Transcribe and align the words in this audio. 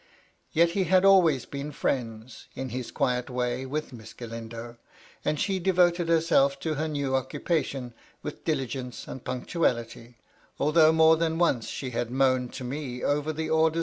Yet 0.51 0.71
he 0.71 0.85
had 0.85 1.05
always 1.05 1.45
been 1.45 1.71
friends, 1.71 2.47
in 2.55 2.69
his 2.69 2.89
quiet 2.89 3.29
way, 3.29 3.67
with 3.67 3.93
Miss 3.93 4.13
Galindo, 4.13 4.77
and 5.23 5.39
she 5.39 5.59
devoted 5.59 6.09
herself 6.09 6.59
to 6.61 6.73
her 6.73 6.87
new 6.87 7.15
occupation 7.15 7.93
with 8.23 8.43
diligence 8.43 9.07
and 9.07 9.23
punctuality, 9.23 10.17
although 10.59 10.91
more 10.91 11.17
than 11.17 11.37
once 11.37 11.67
she 11.67 11.91
had 11.91 12.09
moaned 12.09 12.51
to 12.53 12.63
me 12.63 13.03
over 13.03 13.31
the 13.31 13.51
orders 13.51 13.75
VOL. 13.75 13.79